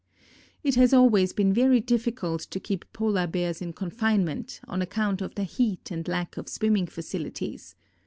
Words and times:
It 0.63 0.73
has 0.77 0.95
always 0.95 1.31
been 1.31 1.53
very 1.53 1.79
difficult 1.79 2.41
to 2.49 2.59
keep 2.59 2.91
Polar 2.91 3.27
Bears 3.27 3.61
in 3.61 3.71
confinement, 3.71 4.59
on 4.67 4.81
account 4.81 5.21
of 5.21 5.35
the 5.35 5.43
heat 5.43 5.91
and 5.91 6.07
lack 6.07 6.37
of 6.37 6.49
swimming 6.49 6.87
facilities. 6.87 7.75